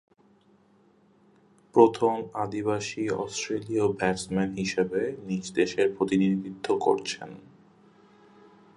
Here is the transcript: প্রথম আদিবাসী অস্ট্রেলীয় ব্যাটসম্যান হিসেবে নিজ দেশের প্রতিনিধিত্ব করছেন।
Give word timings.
প্রথম 1.75 2.15
আদিবাসী 2.33 3.03
অস্ট্রেলীয় 3.09 3.85
ব্যাটসম্যান 3.91 4.49
হিসেবে 4.55 5.01
নিজ 5.27 5.45
দেশের 5.53 5.87
প্রতিনিধিত্ব 5.97 6.67
করছেন। 6.77 7.29